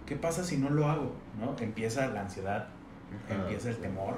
[0.06, 1.14] ¿Qué pasa si no lo hago?
[1.40, 1.56] ¿No?
[1.64, 2.68] Empieza la ansiedad,
[3.30, 3.82] Ajá, empieza el sí.
[3.82, 4.16] temor,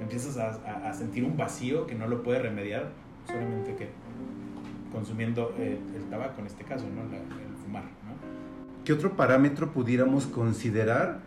[0.00, 2.90] empiezas a, a- a sentir un vacío que no lo puedes remediar
[3.26, 3.88] solamente que
[4.94, 7.02] consumiendo eh, el tabaco en este caso, ¿no?
[7.10, 8.14] La- el fumar, ¿no?
[8.84, 11.18] ¿Qué otro parámetro pudiéramos considerar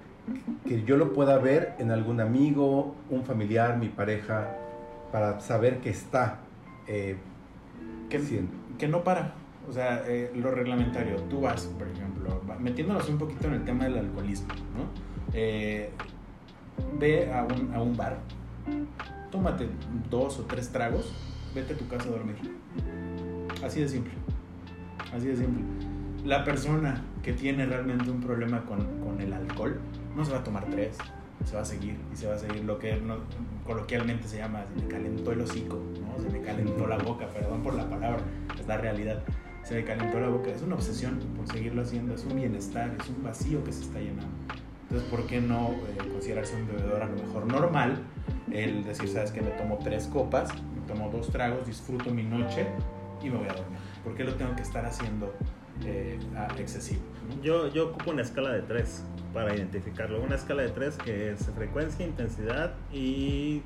[0.67, 4.55] que yo lo pueda ver en algún amigo, un familiar, mi pareja,
[5.11, 6.39] para saber que está
[6.87, 7.17] eh,
[8.09, 8.51] Que, siendo?
[8.77, 9.33] que no para.
[9.69, 13.83] O sea, eh, lo reglamentario, tú vas, por ejemplo, metiéndonos un poquito en el tema
[13.83, 14.87] del alcoholismo, ¿no?
[15.33, 15.89] Eh,
[16.99, 18.17] ve a un, a un bar,
[19.31, 19.67] tómate
[20.09, 21.11] dos o tres tragos,
[21.53, 22.35] vete a tu casa a dormir.
[23.63, 24.11] Así de simple.
[25.13, 25.63] Así de simple.
[26.25, 29.79] La persona que tiene realmente un problema con, con el alcohol
[30.15, 30.97] no se va a tomar tres,
[31.45, 33.17] se va a seguir y se va a seguir lo que no-
[33.65, 36.21] coloquialmente se llama se me calentó el hocico, ¿no?
[36.21, 38.21] se me calentó la boca, perdón por la palabra,
[38.59, 39.23] es la realidad.
[39.63, 43.09] Se me calentó la boca, es una obsesión por seguirlo haciendo, es un bienestar, es
[43.09, 44.27] un vacío que se está llenando.
[44.83, 47.97] Entonces, ¿por qué no eh, considerarse un bebedor a lo mejor normal?
[48.51, 52.65] El decir, sabes que me tomo tres copas, me tomo dos tragos, disfruto mi noche
[53.21, 53.79] y me voy a dormir.
[54.03, 55.33] ¿Por qué lo tengo que estar haciendo
[55.85, 56.19] eh,
[56.57, 57.01] excesivo?
[57.43, 59.03] Yo, yo ocupo una escala de 3
[59.33, 60.21] para identificarlo.
[60.21, 63.61] Una escala de 3 que es frecuencia, intensidad y.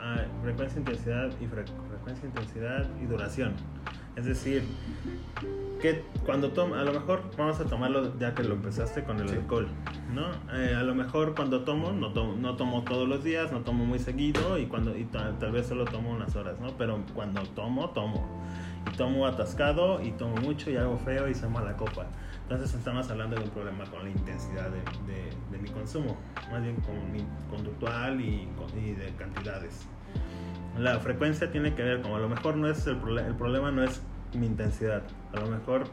[0.00, 3.54] ah, frecuencia, intensidad y fre- frecuencia, intensidad y duración.
[4.16, 4.62] Es decir,
[5.80, 9.28] que cuando tomo, a lo mejor vamos a tomarlo ya que lo empezaste con el
[9.28, 9.36] Sí.
[9.36, 9.68] alcohol,
[10.14, 10.28] ¿no?
[10.56, 13.84] Eh, a lo mejor cuando tomo no, tomo, no tomo todos los días, no tomo
[13.84, 16.68] muy seguido y, cuando, y tal, tal vez solo tomo unas horas, ¿no?
[16.78, 18.42] Pero cuando tomo, tomo.
[18.86, 22.06] Y tomo atascado y tomo mucho y hago feo y se mala copa.
[22.42, 24.80] Entonces estamos hablando de un problema con la intensidad de,
[25.12, 26.16] de- de mi consumo,
[26.50, 29.86] más bien con mi conductual y, con- y de cantidades.
[30.78, 33.70] La frecuencia tiene que ver, como a lo mejor no es el, prole- el problema
[33.70, 35.86] no es mi intensidad, a lo mejor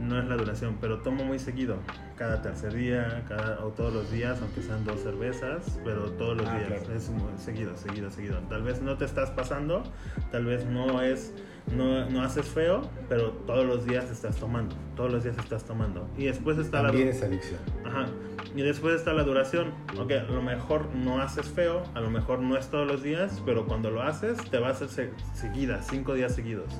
[0.00, 1.76] no es la duración, pero tomo muy seguido,
[2.16, 6.48] cada tercer día, cada, o todos los días, aunque sean dos cervezas, pero todos los
[6.48, 6.94] Ah, días, claro.
[6.98, 8.38] es muy seguido, seguido, seguido.
[8.48, 9.84] Tal vez no te estás pasando,
[10.32, 11.32] tal vez no es
[11.74, 16.06] no, no haces feo, pero todos los días estás tomando, todos los días estás tomando.
[16.16, 17.14] Y después está También la...
[17.14, 17.60] es adicción.
[17.84, 18.06] Ajá.
[18.54, 19.72] Y después está la duración.
[19.98, 23.42] Ok, a lo mejor no haces feo, a lo mejor no es todos los días,
[23.44, 26.72] pero cuando lo haces te vas a hacer seguida, cinco días seguidos.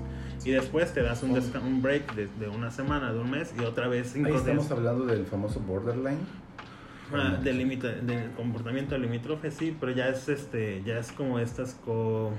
[0.45, 3.65] Y después te das un, un break de, de una semana, de un mes y
[3.65, 4.73] otra vez cinco Ahí estamos días.
[4.79, 6.19] hablando del famoso borderline.
[7.13, 11.75] Ah, del, limita- del comportamiento limítrofe, sí, pero ya es este, ya es como estas
[11.85, 12.33] co...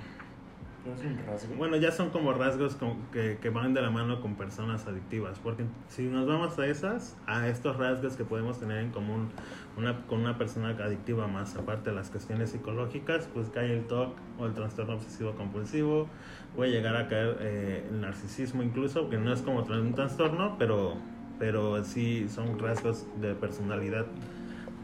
[1.57, 2.77] Bueno, ya son como rasgos
[3.11, 7.15] que, que van de la mano con personas adictivas, porque si nos vamos a esas,
[7.25, 9.29] a estos rasgos que podemos tener en común
[9.77, 14.17] una, con una persona adictiva más, aparte de las cuestiones psicológicas, pues cae el TOC
[14.39, 16.07] o el trastorno obsesivo compulsivo,
[16.55, 20.95] puede llegar a caer eh, el narcisismo incluso, que no es como un trastorno, pero,
[21.39, 24.05] pero sí son rasgos de personalidad.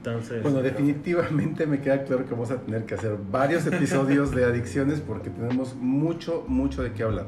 [0.05, 4.43] Entonces, Bueno, definitivamente me queda claro que vamos a tener que hacer varios episodios de
[4.43, 7.27] adicciones porque tenemos mucho, mucho de qué hablar.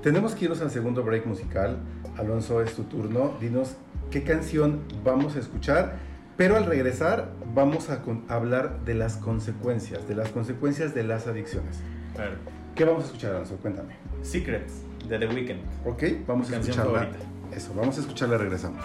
[0.00, 1.78] Tenemos que irnos al segundo break musical.
[2.16, 3.32] Alonso, es tu turno.
[3.40, 3.74] Dinos
[4.12, 5.96] qué canción vamos a escuchar.
[6.36, 11.80] Pero al regresar vamos a hablar de las consecuencias, de las consecuencias de las adicciones.
[12.14, 12.36] Claro.
[12.76, 13.56] ¿Qué vamos a escuchar, Alonso?
[13.56, 13.94] Cuéntame.
[14.22, 15.60] Secrets de The Weeknd.
[15.84, 16.02] ¿Ok?
[16.28, 16.92] Vamos a escucharla.
[16.92, 17.18] favorita.
[17.52, 18.84] Eso, vamos a escucharla, regresamos.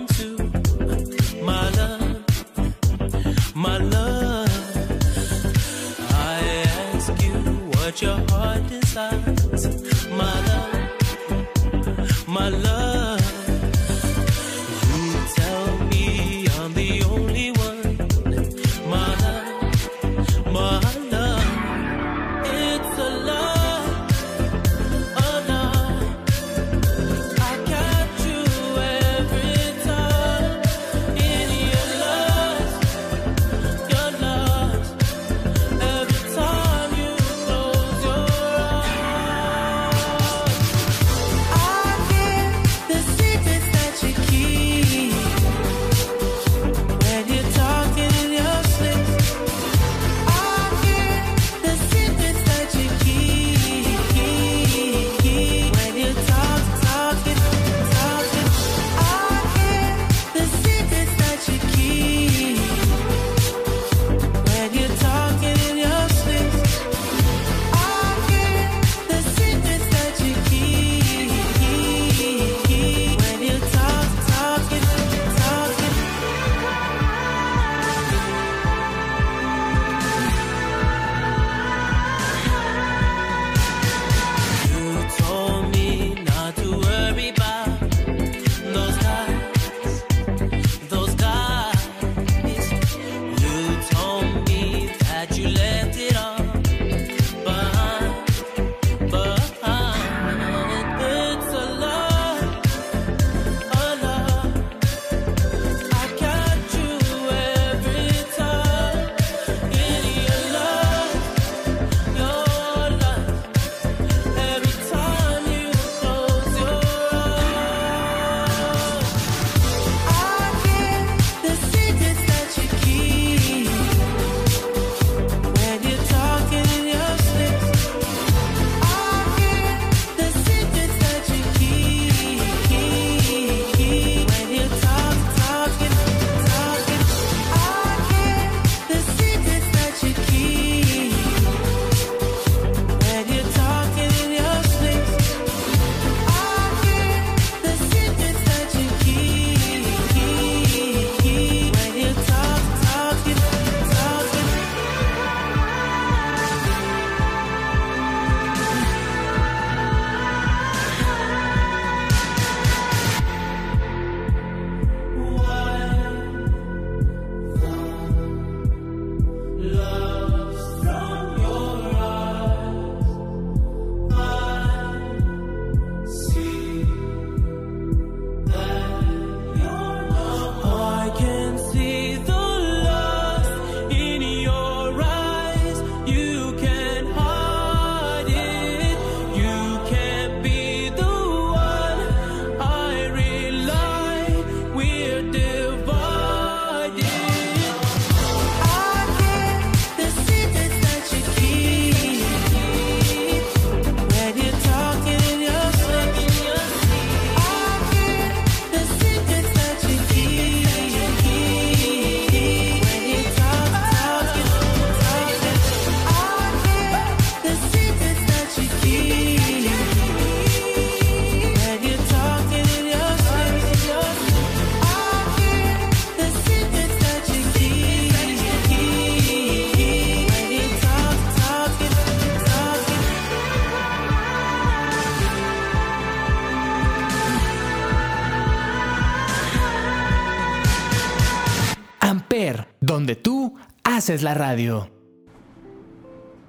[244.01, 244.89] haces la radio.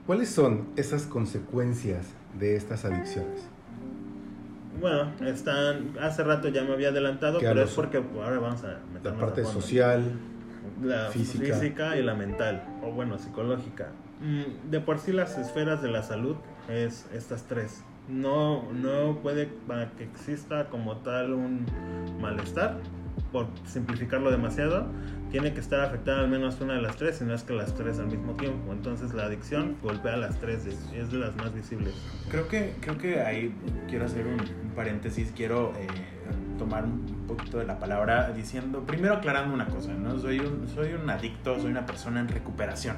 [0.06, 2.06] ¿Cuáles son esas consecuencias
[2.38, 3.46] de estas adicciones?
[4.80, 5.92] Bueno, están.
[6.00, 7.68] Hace rato ya me había adelantado, ¿Qué pero hablas?
[7.68, 10.12] es porque ahora vamos a La parte social,
[10.82, 11.44] la física.
[11.58, 11.96] física.
[11.98, 13.90] y la mental, o bueno, psicológica.
[14.22, 16.36] Mm, De por sí las esferas de la salud
[16.70, 17.82] es estas tres.
[18.08, 21.66] No, no puede, para que exista como tal un
[22.18, 22.78] malestar,
[23.30, 24.86] por simplificarlo demasiado,
[25.30, 27.74] tiene que estar afectada al menos una de las tres, si no es que las
[27.74, 28.72] tres al mismo tiempo.
[28.72, 31.94] Entonces la adicción golpea a las tres, es de las más visibles.
[32.30, 33.54] Creo que, creo que ahí
[33.88, 35.86] quiero hacer un, un paréntesis, quiero eh,
[36.58, 40.18] tomar un poquito de la palabra diciendo, primero aclarando una cosa, ¿no?
[40.18, 42.96] Soy un, soy un adicto, soy una persona en recuperación,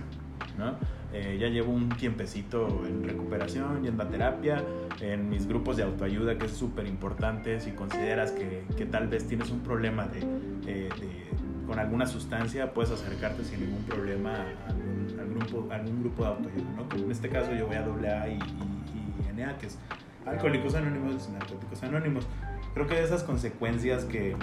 [0.58, 0.74] ¿no?
[1.16, 4.62] Eh, ya llevo un tiempecito en recuperación, yendo a terapia,
[5.00, 9.26] en mis grupos de autoayuda, que es súper importante si consideras que, que tal vez
[9.28, 10.18] tienes un problema de,
[10.66, 11.24] eh, de-
[11.68, 16.22] con alguna sustancia, puedes acercarte sin ningún problema a algún, al grupo, a algún grupo
[16.24, 16.88] de autoayuda, ¿no?
[16.88, 19.78] Como en este caso yo voy a AA y, y, y NA, que es
[20.26, 22.26] Alcohólicos Anónimos y Narcóticos Anónimos.
[22.74, 24.34] Creo que de esas consecuencias que,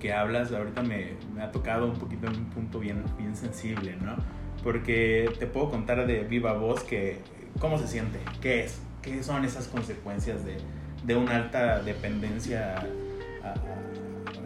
[0.00, 3.96] que hablas, ahorita me, me ha tocado un poquito en un punto bien, bien sensible,
[4.02, 4.16] ¿no?
[4.62, 7.18] Porque te puedo contar de viva voz que
[7.58, 10.58] cómo se siente, qué es, qué son esas consecuencias de,
[11.04, 12.74] de una alta dependencia,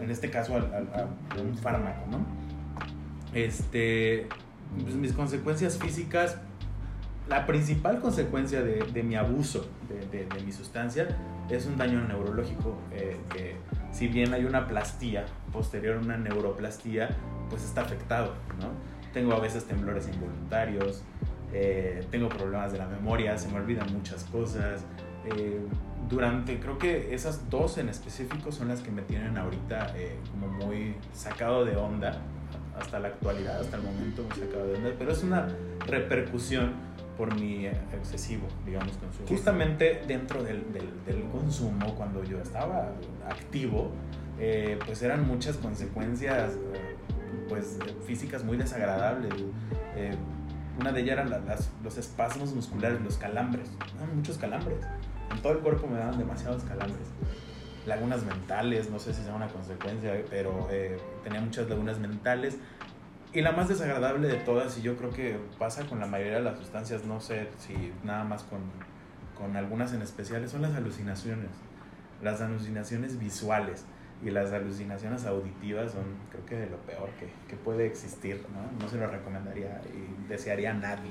[0.01, 2.25] en este caso, a, un fármaco, ¿no?
[3.35, 4.29] Este,
[4.81, 6.37] pues, mis consecuencias físicas,
[7.29, 11.09] la principal consecuencia de, mi abuso de, de- de mi sustancia
[11.51, 13.57] es un daño neurológico, eh, que
[13.93, 17.11] si bien hay una plastía posterior, una neuroplastía,
[17.51, 18.69] pues está afectado, ¿no?
[19.15, 21.03] Tengo a veces temblores involuntarios,
[21.53, 24.85] eh, tengo problemas de la memoria, se me olvidan muchas cosas.
[25.27, 25.61] eh,
[26.11, 30.49] durante, creo que esas dos en específico son las que me tienen ahorita eh, como
[30.49, 32.21] muy sacado de onda,
[32.79, 35.49] hasta la actualidad, hasta el momento muy sacado de onda, pero es una
[35.87, 36.73] repercusión
[37.17, 39.29] por mi excesivo, digamos, consumo.
[39.29, 42.91] Justamente dentro del, del, del consumo, cuando yo estaba
[43.27, 43.91] activo,
[44.39, 46.94] eh, pues eran muchas consecuencias eh,
[47.49, 49.33] pues, físicas muy desagradables.
[49.97, 50.15] Eh,
[50.79, 51.45] una de ellas eran
[51.83, 53.71] los espasmos musculares, los calambres.
[53.95, 54.79] Daban muchos calambres.
[55.31, 57.07] En todo el cuerpo me daban demasiados calambres.
[57.87, 62.57] Lagunas mentales, no sé si sea una consecuencia, pero eh, tenía muchas lagunas mentales.
[63.33, 66.43] Y la más desagradable de todas, y yo creo que pasa con la mayoría de
[66.43, 68.61] las sustancias, no sé si nada más con,
[69.37, 71.51] con algunas en especiales, son las alucinaciones.
[72.23, 73.85] Las alucinaciones visuales
[74.25, 78.41] y las alucinaciones auditivas son, creo que, de lo peor que, que puede existir.
[78.53, 78.83] ¿no?
[78.83, 81.11] no se lo recomendaría y desearía a nadie.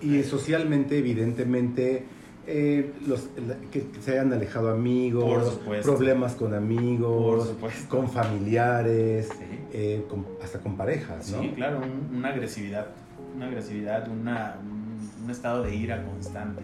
[0.00, 2.04] Y socialmente, evidentemente,
[2.46, 7.52] eh, los, la- que se hayan alejado amigos, problemas con amigos,
[7.88, 9.44] con familiares, Sí.
[9.72, 11.42] eh, con- hasta con parejas, ¿no?
[11.42, 12.86] Sí, claro, un- una agresividad,
[13.34, 16.62] una agresividad, una, un, un estado de ira constante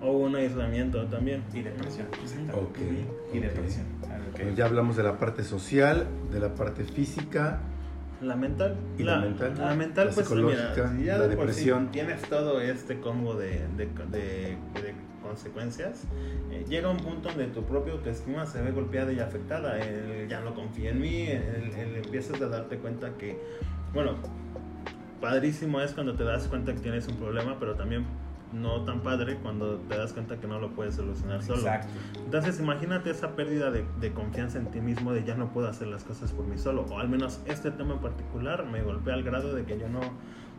[0.00, 1.42] O un aislamiento también.
[1.52, 2.06] y depresión.
[2.22, 2.52] exactamente.
[2.54, 2.78] Ok,
[3.34, 3.84] Y depresión.
[4.38, 7.60] Bueno, ya hablamos de la parte social, de la parte física.
[8.20, 8.76] La mental.
[8.98, 9.54] ¿Y la mental?
[9.58, 11.90] La mental, La pues psicológica, mira, si ya la de por sí depresión.
[11.92, 16.04] tienes todo este combo de, de, de- de consecuencias.
[16.50, 19.78] eh, llega un punto donde tu propia autoestima se ve golpeada y afectada.
[19.78, 21.26] Él ya no confía en mí.
[21.28, 23.38] Él, él empiezas a darte cuenta que,
[23.94, 24.14] bueno,
[25.20, 28.04] padrísimo es cuando te das cuenta que tienes un problema, pero también
[28.52, 31.58] no tan padre cuando te das cuenta que no lo puedes solucionar solo.
[31.58, 31.92] Exacto.
[32.24, 35.88] Entonces imagínate esa pérdida de, de confianza en ti mismo, de ya no puedo hacer
[35.88, 39.22] las cosas por mí solo, o al menos este tema en particular me golpea al
[39.22, 40.00] grado de que yo no,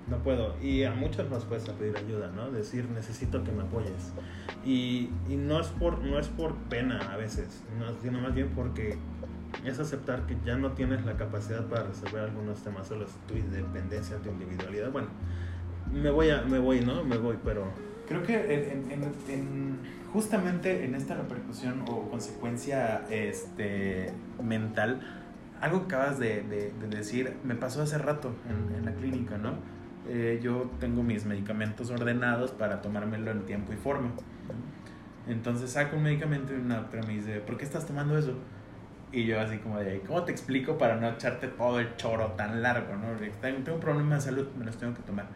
[0.10, 0.56] no puedo.
[0.62, 2.52] Y a muchos nos cuesta pedir ayuda, ¿no?
[2.52, 4.14] Decir, necesito que me apoyes.
[4.66, 8.50] Y, y no, es por, no es por pena a veces, no, sino más bien
[8.56, 8.98] porque
[9.66, 14.18] es aceptar que ya no tienes la capacidad para resolver algunos temas, solo tu independencia,
[14.18, 14.92] tu individualidad.
[14.92, 15.08] Bueno,
[15.94, 17.04] me voy, a, me voy, ¿no?
[17.04, 17.66] Me voy, pero...
[18.08, 19.80] Creo que en, en- en-
[20.12, 25.00] justamente en esta repercusión o consecuencia este, mental,
[25.62, 29.38] algo que acabas de, de- de decir me pasó hace rato en, en la clínica,
[29.38, 29.54] ¿no?
[30.08, 34.10] Eh, yo tengo mis medicamentos ordenados para tomármelo en tiempo y forma.
[35.28, 38.34] Entonces saco un medicamento y una doctora me dice, ¿por qué estás tomando eso?
[39.12, 42.62] Y yo así como de, ¿cómo te explico para no echarte todo el choro tan
[42.64, 43.08] largo, ¿no?
[43.42, 45.28] Tengo un problema de salud, me los tengo que tomar.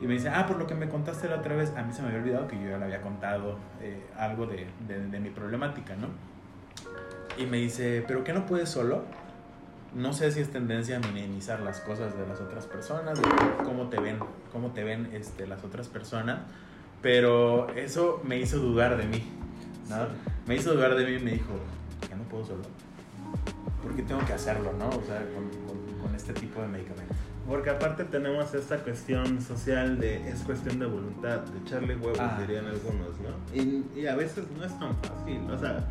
[0.00, 2.02] Y me dice, ah, por lo que me contaste la otra vez, a mí se
[2.02, 5.30] me había olvidado que yo ya le había contado eh, algo de, de- de mi
[5.30, 6.08] problemática, ¿no?
[7.42, 9.04] Y me dice, ¿pero qué no puedes solo?
[9.94, 13.26] No sé si es tendencia a minimizar las cosas de las otras personas, de
[13.64, 14.18] cómo te ven,
[14.52, 16.40] cómo te ven este, las otras personas,
[17.00, 19.22] pero eso me hizo dudar de mí,
[19.88, 19.96] ¿no?
[20.46, 21.52] Me hizo dudar de mí y me dijo,
[22.06, 22.62] ¿qué no puedo solo?
[23.82, 24.88] ¿Por qué tengo que hacerlo, no?
[24.88, 27.16] O sea, con, con- con este tipo de medicamentos.
[27.48, 32.38] Porque aparte tenemos esta cuestión social de es cuestión de voluntad, de echarle huevos, Ah.
[32.40, 33.54] dirían algunos, ¿no?
[33.54, 35.84] Y, y a veces no es tan fácil, o sea,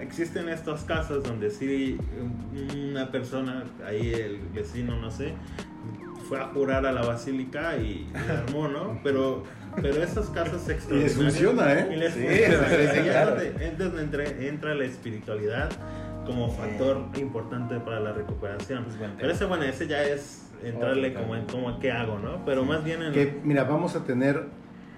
[0.00, 1.98] existen estos casos donde sí
[2.74, 5.34] una persona, ahí el vecino, no sé,
[6.28, 9.00] fue a jurar a la basílica y, y armó, ¿no?
[9.02, 9.42] Pero,
[9.82, 11.14] pero esos casos extraordinarios...
[11.16, 11.88] funciona, ¿eh?
[11.92, 12.68] Y les Sí, funciona.
[12.68, 13.30] sí, sí, Ahí es claro.
[13.34, 15.70] donde- es donde entra, entra la espiritualidad
[16.26, 18.84] como factor importante para la recuperación.
[19.18, 22.44] Pero ese, bueno, ese ya es entrarle como en como qué hago, ¿no?
[22.44, 23.12] Pero más bien en...
[23.12, 24.44] Que, mira, vamos a tener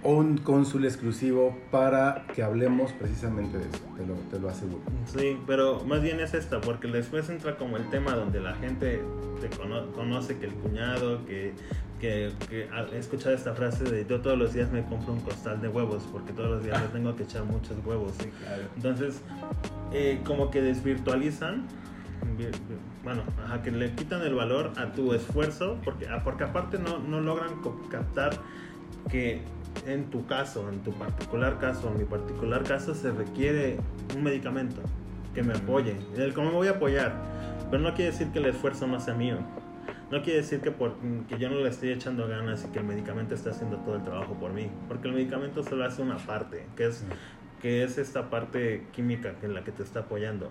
[0.02, 4.80] un cónsul exclusivo para que hablemos precisamente de eso, te lo, te lo aseguro.
[5.04, 9.02] Sí, pero más bien es esta, porque después entra como el tema donde la gente
[9.42, 11.52] te cono- conoce que el cuñado, que,
[12.00, 15.60] que, que he escuchado esta frase de yo todos los días me compro un costal
[15.60, 18.12] de huevos, porque todos los días tengo que echar muchos huevos.
[18.18, 18.62] Sí, claro.
[18.76, 19.20] Entonces,
[19.92, 21.66] eh, como que desvirtualizan, vi- vi-
[23.04, 26.98] bueno, ajá, que le quitan el valor a tu esfuerzo, porque, ah, porque aparte no,
[26.98, 27.50] no logran
[27.90, 28.32] captar
[29.10, 29.42] que
[29.86, 33.78] en tu caso, en tu particular caso, en mi particular caso, se requiere
[34.16, 34.82] un medicamento
[35.34, 35.96] que me apoye.
[36.16, 37.14] El cómo me voy a apoyar,
[37.70, 39.38] pero no quiere decir que el esfuerzo no sea mío.
[40.10, 40.96] No quiere decir que, por,
[41.28, 44.02] que yo no le estoy echando ganas y que el medicamento está haciendo todo el
[44.02, 47.04] trabajo por mí, porque el medicamento solo hace una parte, que es,
[47.62, 50.50] que es esta parte química en la que te está apoyando.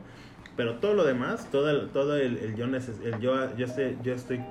[0.59, 3.97] Pero todo lo demás, todo el, todo el, el yo, neces- el yo, yo, estoy,
[4.03, 4.41] yo estoy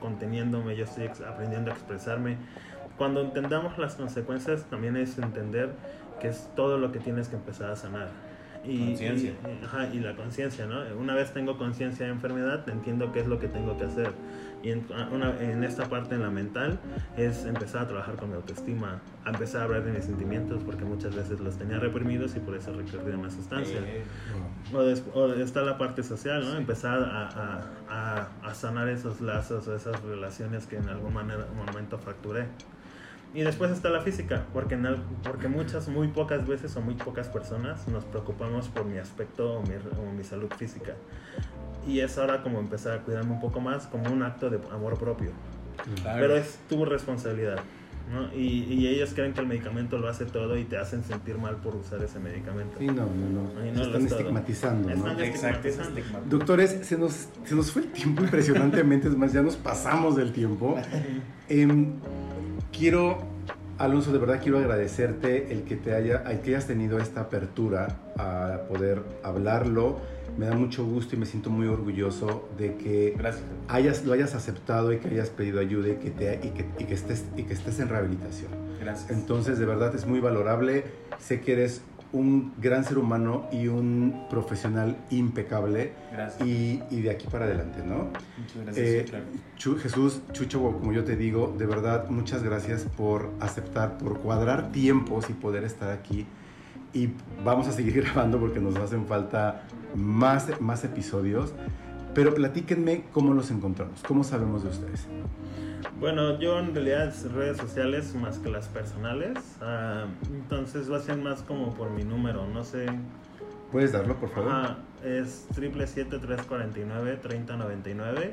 [0.00, 2.36] conteniéndome, yo estoy aprendiendo a expresarme.
[2.98, 5.70] Cuando entendamos las consecuencias, también es entender
[6.20, 8.08] que es todo lo que tienes que empezar a sanar.
[8.64, 8.96] Y-
[9.64, 10.80] ajá, y la conciencia, ¿no?
[10.98, 14.10] Una vez tengo conciencia de enfermedad, entiendo qué es lo que tengo que hacer.
[14.62, 16.78] Y en, una- en esta parte, en la mental,
[17.16, 20.84] es empezar a trabajar con mi autoestima, a empezar a hablar de mis sentimientos, porque
[20.84, 23.80] muchas veces los tenía reprimidos y por eso recurrí a una sustancia.
[23.80, 24.04] Eh,
[24.72, 26.56] O, des- o está la parte social, ¿no?
[26.56, 31.44] Empezar a, a- a- a sanar esos lazos o esas relaciones que en algún manera,
[31.66, 32.46] momento fracturé.
[33.34, 36.94] Y después está la física, porque, en al- porque muchas, muy pocas veces o muy
[36.94, 40.94] pocas personas nos preocupamos por mi aspecto o mi, o mi salud física.
[41.86, 44.98] Y es ahora como empezar a cuidarme un poco más como un acto de amor
[44.98, 45.30] propio.
[46.02, 46.20] claro.
[46.20, 47.60] Pero es tu responsabilidad.
[48.12, 48.34] ¿no?
[48.34, 51.56] Y, y ellos creen que el medicamento lo hace todo y te hacen sentir mal
[51.56, 52.76] por usar ese medicamento.
[52.78, 53.72] Sí, no, no, no.
[53.72, 54.94] No están es estigmatizando, ¿no?
[54.94, 55.98] Están Exacto, es estigmatizando.
[56.00, 56.20] estigma.
[56.28, 60.32] Doctores, se nos, se nos fue el tiempo impresionantemente, es más, ya nos pasamos del
[60.32, 60.76] tiempo.
[61.48, 61.94] Em,
[62.76, 63.18] quiero,
[63.82, 67.88] Alonso, de verdad quiero agradecerte el que, te haya, el que hayas tenido esta apertura
[68.16, 69.98] a poder hablarlo.
[70.38, 73.42] Me da mucho gusto y me siento muy orgulloso de que Gracias.
[73.66, 76.84] hayas, lo hayas aceptado y que hayas pedido ayuda y que, te, y que, y
[76.84, 78.52] que estés, y que estés en rehabilitación.
[78.80, 79.10] Gracias.
[79.10, 80.84] Entonces, de verdad es muy valorable.
[81.18, 81.82] Sé que eres
[82.12, 86.46] un gran ser humano y un profesional impecable Gracias.
[86.46, 88.08] y, y de aquí para adelante, ¿no?
[88.38, 88.86] Muchas gracias.
[88.86, 89.24] Eh, sí, claro.
[89.56, 94.72] Chu- Jesús, Chucho, como yo te digo, de verdad, muchas gracias por aceptar, por cuadrar
[94.72, 96.26] tiempos y poder estar aquí.
[96.94, 97.08] Y
[97.44, 99.62] vamos a seguir grabando porque nos hacen falta
[99.94, 101.54] más, más episodios.
[102.14, 105.06] Pero platíquenme cómo los encontramos, cómo sabemos de ustedes.
[105.98, 109.38] Bueno, yo en realidad es redes sociales más que las personales.
[109.60, 112.86] ah, entonces va a ser más como por mi número, no sé.
[113.72, 114.52] ¿Puedes darlo, por favor?
[114.52, 118.30] Ajá, es 777-349-3099.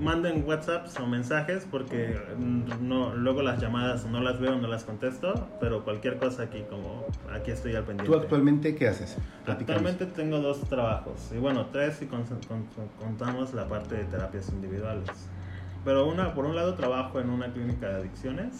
[0.00, 4.82] Manden WhatsApps o mensajes porque mm, no, luego las llamadas no las veo, no las
[4.84, 8.10] contesto, pero cualquier cosa aquí como aquí estoy al pendiente.
[8.12, 9.16] ¿Tú actualmente qué haces?
[9.46, 12.66] Actualmente tengo dos trabajos, y bueno, tres si con- con-
[12.98, 15.08] contamos la parte de terapias individuales.
[15.84, 18.54] Pero una, por un lado trabajo en una clínica de adicciones,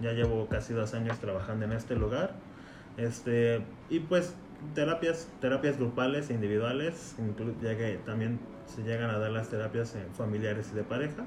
[0.00, 2.34] ya llevo casi dos años trabajando en este lugar,
[2.98, 4.34] este, y pues
[4.74, 7.14] terapias, terapias grupales e individuales,
[7.62, 11.24] ya que también se llegan a dar las terapias en familiares y de pareja.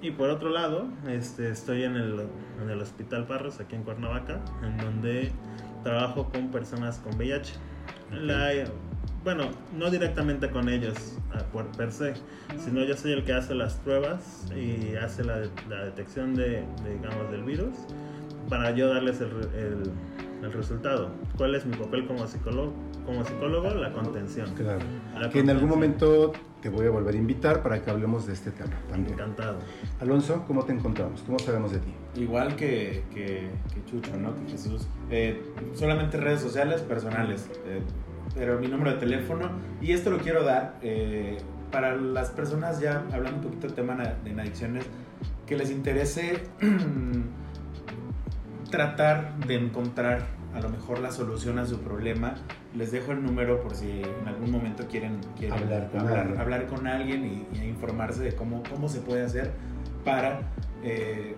[0.00, 2.26] Y por otro lado, este, estoy en el,
[2.60, 5.30] en el Hospital Parros, aquí en Cuernavaca, en donde
[5.84, 7.54] trabajo con personas con VIH.
[8.10, 8.64] La-
[9.24, 9.44] bueno,
[9.78, 11.16] no directamente con ellos
[11.52, 12.14] por per se,
[12.58, 16.94] sino yo soy el que hace las pruebas y hace la, la detección de, de,
[17.00, 17.70] digamos, del virus
[18.48, 19.92] para yo darles el, el-
[20.42, 21.10] el resultado.
[21.36, 22.72] ¿Cuál es mi papel como psicólogo?
[23.06, 24.52] Como psicólogo, la contención.
[24.54, 24.80] Claro.
[25.18, 28.34] La Que en algún momento te voy a volver a invitar para que hablemos de
[28.34, 29.14] este tema también.
[29.14, 29.58] Encantado.
[30.00, 31.22] Alonso, ¿cómo te encontramos?
[31.22, 31.92] ¿Cómo sabemos de ti?
[32.16, 34.34] Igual que, que, que Chucho, ¿no?
[34.36, 34.86] Que Jesús.
[35.10, 35.42] Eh,
[35.74, 37.48] solamente redes sociales personales.
[37.66, 37.80] eh,
[38.34, 39.50] pero mi número de teléfono.
[39.80, 41.36] Y esto lo quiero dar eh,
[41.70, 44.86] para las personas, ya hablando un poquito del tema de adicciones,
[45.46, 46.42] que les interese
[48.72, 52.34] tratar de encontrar a lo mejor la solución a su problema.
[52.74, 56.40] Les dejo el número por si en algún momento quieren, quieren Hablar con hablar, alguien.
[56.40, 59.52] hablar con alguien y, y informarse de cómo, cómo se puede hacer
[60.04, 60.40] para
[60.82, 61.36] eh,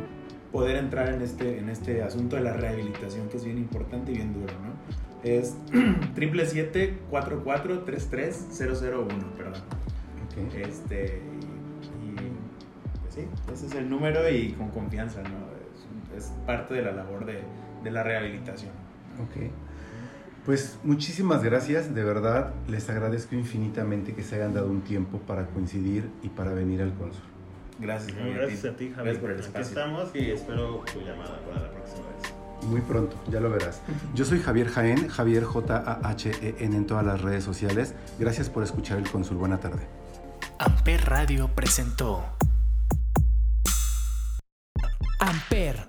[0.52, 4.14] poder entrar en este, en este asunto de la rehabilitación que es bien importante y
[4.16, 4.74] bien duro, ¿no?
[5.22, 5.56] Es
[6.16, 9.06] 777-4433-001,
[9.36, 9.62] perdón.
[10.46, 10.54] Ok.
[10.54, 11.20] Este,
[11.92, 12.32] y, y,
[13.02, 15.45] pues sí, ese es el número y con confianza, ¿no?
[16.16, 17.42] Es, parte de la labor de,
[17.84, 18.70] de la rehabilitación.
[19.22, 19.50] Ok.
[20.44, 25.46] Pues muchísimas gracias, de verdad les agradezco infinitamente que se hayan dado un tiempo para
[25.46, 27.22] coincidir y para venir al cónsul.
[27.80, 29.18] Gracias, No, gracias a ti, Javier.
[29.18, 29.68] Gracias por el Aquí espacio.
[29.68, 32.66] estamos y espero tu llamada para la próxima vez.
[32.70, 33.82] Muy pronto, ya lo verás.
[34.14, 37.94] Yo soy Javier Jaén, Javier J-A-H-E-N en todas las redes sociales.
[38.18, 39.36] Gracias por escuchar el cónsul.
[39.36, 39.82] Buena tarde.
[40.58, 42.24] Amper Radio presentó
[45.18, 45.88] Amper,